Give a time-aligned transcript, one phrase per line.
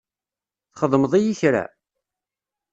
[0.73, 1.63] Txedmeḍ-iyi kra?